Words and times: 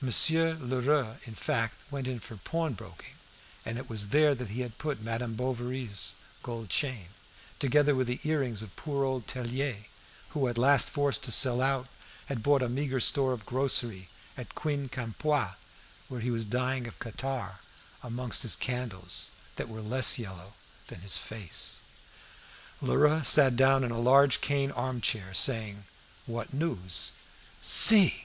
Monsieur 0.00 0.54
Lheureux, 0.54 1.16
in 1.24 1.34
fact, 1.34 1.78
went 1.90 2.06
in 2.06 2.20
for 2.20 2.36
pawnbroking, 2.36 3.16
and 3.64 3.78
it 3.78 3.90
was 3.90 4.10
there 4.10 4.32
that 4.32 4.50
he 4.50 4.60
had 4.60 4.78
put 4.78 5.02
Madame 5.02 5.34
Bovary's 5.34 6.14
gold 6.44 6.68
chain, 6.70 7.06
together 7.58 7.92
with 7.92 8.06
the 8.06 8.20
earrings 8.22 8.62
of 8.62 8.76
poor 8.76 9.02
old 9.02 9.26
Tellier, 9.26 9.86
who, 10.28 10.46
at 10.46 10.56
last 10.56 10.88
forced 10.88 11.24
to 11.24 11.32
sell 11.32 11.60
out, 11.60 11.88
had 12.26 12.44
bought 12.44 12.62
a 12.62 12.68
meagre 12.68 13.00
store 13.00 13.32
of 13.32 13.44
grocery 13.44 14.08
at 14.36 14.54
Quincampoix, 14.54 15.56
where 16.08 16.20
he 16.20 16.30
was 16.30 16.44
dying 16.44 16.86
of 16.86 17.00
catarrh 17.00 17.58
amongst 18.04 18.42
his 18.42 18.54
candles, 18.54 19.32
that 19.56 19.68
were 19.68 19.82
less 19.82 20.16
yellow 20.16 20.52
than 20.86 21.00
his 21.00 21.16
face. 21.16 21.80
Lheureux 22.80 23.24
sat 23.24 23.56
down 23.56 23.82
in 23.82 23.90
a 23.90 23.98
large 23.98 24.40
cane 24.40 24.70
arm 24.70 25.00
chair, 25.00 25.34
saying: 25.34 25.86
"What 26.24 26.54
news?" 26.54 27.10
"See!" 27.60 28.14